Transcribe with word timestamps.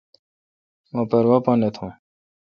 مہ 0.93 1.01
پروا 1.09 1.37
پا 1.45 1.53
نہ 1.59 1.69
تھو۔ 1.75 1.87